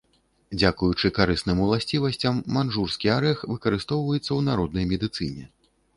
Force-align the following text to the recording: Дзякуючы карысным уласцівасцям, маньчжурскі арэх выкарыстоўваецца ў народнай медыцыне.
Дзякуючы 0.59 1.11
карысным 1.17 1.61
уласцівасцям, 1.65 2.41
маньчжурскі 2.57 3.07
арэх 3.19 3.45
выкарыстоўваецца 3.53 4.29
ў 4.37 4.41
народнай 4.53 4.85
медыцыне. 4.95 5.45